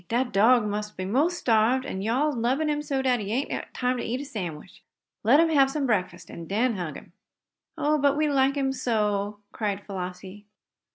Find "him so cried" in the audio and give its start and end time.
8.55-9.85